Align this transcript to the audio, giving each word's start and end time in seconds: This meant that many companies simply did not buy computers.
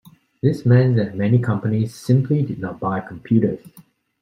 This 0.41 0.65
meant 0.65 0.95
that 0.95 1.15
many 1.15 1.37
companies 1.37 1.93
simply 1.93 2.41
did 2.41 2.57
not 2.57 2.79
buy 2.79 3.01
computers. 3.01 3.63